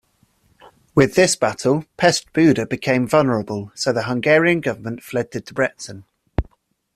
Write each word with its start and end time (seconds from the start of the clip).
With 0.95 1.13
this 1.13 1.35
battle, 1.35 1.85
Pest-Buda 1.97 2.65
became 2.65 3.05
vulnerable, 3.07 3.71
so 3.75 3.93
the 3.93 4.05
Hungarian 4.05 4.59
government 4.59 5.03
fled 5.03 5.31
to 5.33 5.41
Debrecen. 5.41 6.05